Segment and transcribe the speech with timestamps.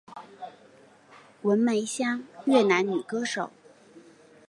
[1.43, 3.51] 文梅香越南女歌手。